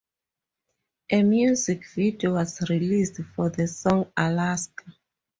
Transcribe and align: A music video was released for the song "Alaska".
A 1.11 1.21
music 1.21 1.85
video 1.93 2.33
was 2.33 2.59
released 2.71 3.19
for 3.35 3.51
the 3.51 3.67
song 3.67 4.11
"Alaska". 4.17 4.91